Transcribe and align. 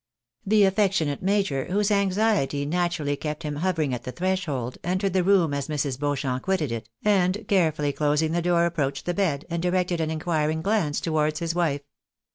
The 0.47 0.63
affectionate 0.63 1.21
major, 1.21 1.65
whose 1.65 1.91
anxiety 1.91 2.65
naturally 2.65 3.15
kept 3.15 3.43
him 3.43 3.57
hover 3.57 3.83
ing 3.83 3.93
at 3.93 4.01
the 4.01 4.11
threshold, 4.11 4.79
entered 4.83 5.13
the 5.13 5.23
room 5.23 5.53
as 5.53 5.67
Mrs. 5.67 5.99
Beauchamp 5.99 6.41
quitted 6.41 6.71
it, 6.71 6.89
and 7.05 7.45
carefully 7.47 7.93
closing 7.93 8.31
the 8.31 8.41
door 8.41 8.65
approached 8.65 9.05
the 9.05 9.13
bed, 9.13 9.45
and 9.47 9.61
directed 9.61 10.01
an 10.01 10.09
inquiring 10.09 10.63
glance 10.63 10.99
towards 11.01 11.37
his 11.37 11.53
wife. 11.53 11.81